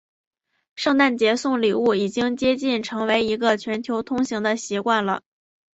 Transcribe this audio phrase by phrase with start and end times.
[0.73, 5.21] 圣诞节送礼物已经接近成为一个全球通行的习惯了。